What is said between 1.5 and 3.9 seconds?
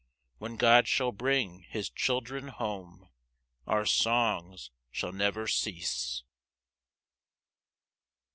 his children home, Our